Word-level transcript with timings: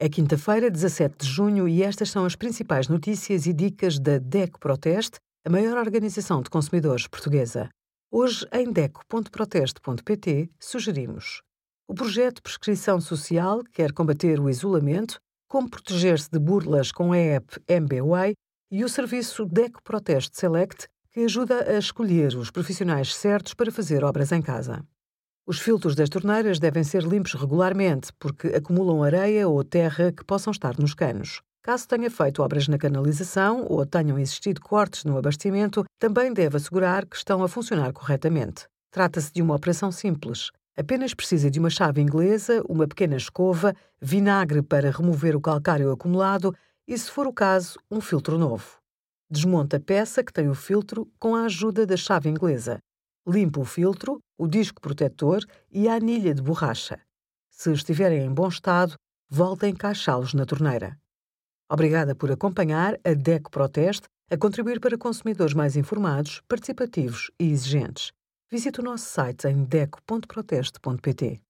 É 0.00 0.08
quinta-feira, 0.08 0.70
17 0.70 1.16
de 1.18 1.26
junho, 1.26 1.66
e 1.66 1.82
estas 1.82 2.10
são 2.10 2.24
as 2.24 2.36
principais 2.36 2.86
notícias 2.86 3.46
e 3.46 3.52
dicas 3.52 3.98
da 3.98 4.18
DECO 4.18 4.60
Proteste, 4.60 5.18
a 5.44 5.50
maior 5.50 5.76
organização 5.76 6.40
de 6.40 6.48
consumidores 6.48 7.08
portuguesa. 7.08 7.68
Hoje, 8.08 8.46
em 8.52 8.72
DECO.proteste.pt, 8.72 10.50
sugerimos 10.60 11.42
o 11.88 11.94
projeto 11.94 12.42
Prescrição 12.42 13.00
Social 13.00 13.64
quer 13.72 13.92
combater 13.92 14.38
o 14.38 14.48
isolamento, 14.48 15.18
como 15.48 15.68
proteger-se 15.68 16.30
de 16.30 16.38
burlas 16.38 16.92
com 16.92 17.12
a 17.12 17.16
app 17.16 17.58
MBWay 17.66 18.34
e 18.70 18.84
o 18.84 18.88
serviço 18.88 19.46
DECO 19.46 19.82
Proteste 19.82 20.38
Select, 20.38 20.86
que 21.10 21.20
ajuda 21.20 21.68
a 21.68 21.78
escolher 21.78 22.36
os 22.36 22.50
profissionais 22.50 23.16
certos 23.16 23.54
para 23.54 23.72
fazer 23.72 24.04
obras 24.04 24.30
em 24.30 24.42
casa. 24.42 24.86
Os 25.48 25.60
filtros 25.60 25.94
das 25.94 26.10
torneiras 26.10 26.58
devem 26.58 26.84
ser 26.84 27.02
limpos 27.02 27.32
regularmente, 27.32 28.12
porque 28.18 28.48
acumulam 28.48 29.02
areia 29.02 29.48
ou 29.48 29.64
terra 29.64 30.12
que 30.12 30.22
possam 30.22 30.50
estar 30.50 30.78
nos 30.78 30.92
canos. 30.92 31.40
Caso 31.62 31.88
tenha 31.88 32.10
feito 32.10 32.42
obras 32.42 32.68
na 32.68 32.76
canalização 32.76 33.64
ou 33.66 33.86
tenham 33.86 34.18
existido 34.18 34.60
cortes 34.60 35.04
no 35.04 35.16
abastecimento, 35.16 35.86
também 35.98 36.34
deve 36.34 36.58
assegurar 36.58 37.06
que 37.06 37.16
estão 37.16 37.42
a 37.42 37.48
funcionar 37.48 37.94
corretamente. 37.94 38.66
Trata-se 38.90 39.32
de 39.32 39.40
uma 39.40 39.54
operação 39.54 39.90
simples. 39.90 40.50
Apenas 40.76 41.14
precisa 41.14 41.50
de 41.50 41.58
uma 41.58 41.70
chave 41.70 42.02
inglesa, 42.02 42.62
uma 42.68 42.86
pequena 42.86 43.16
escova, 43.16 43.74
vinagre 43.98 44.60
para 44.60 44.90
remover 44.90 45.34
o 45.34 45.40
calcário 45.40 45.90
acumulado 45.90 46.54
e, 46.86 46.98
se 46.98 47.10
for 47.10 47.26
o 47.26 47.32
caso, 47.32 47.78
um 47.90 48.02
filtro 48.02 48.36
novo. 48.36 48.76
Desmonta 49.30 49.78
a 49.78 49.80
peça 49.80 50.22
que 50.22 50.32
tem 50.32 50.50
o 50.50 50.54
filtro 50.54 51.10
com 51.18 51.34
a 51.34 51.44
ajuda 51.44 51.86
da 51.86 51.96
chave 51.96 52.28
inglesa. 52.28 52.80
Limpe 53.28 53.60
o 53.60 53.64
filtro, 53.64 54.20
o 54.38 54.48
disco 54.48 54.80
protetor 54.80 55.44
e 55.70 55.86
a 55.86 55.96
anilha 55.96 56.34
de 56.34 56.40
borracha. 56.40 56.98
Se 57.50 57.70
estiverem 57.70 58.24
em 58.24 58.32
bom 58.32 58.48
estado, 58.48 58.94
volte 59.28 59.66
a 59.66 59.68
encaixá-los 59.68 60.32
na 60.32 60.46
torneira. 60.46 60.98
Obrigada 61.70 62.14
por 62.14 62.32
acompanhar 62.32 62.98
a 63.04 63.12
DECO 63.12 63.50
Proteste 63.50 64.08
a 64.30 64.36
contribuir 64.38 64.80
para 64.80 64.96
consumidores 64.96 65.52
mais 65.52 65.76
informados, 65.76 66.40
participativos 66.48 67.30
e 67.38 67.50
exigentes. 67.50 68.12
Visite 68.50 68.80
o 68.80 68.82
nosso 68.82 69.04
site 69.04 69.46
em 69.46 69.62
deco.proteste.pt. 69.62 71.42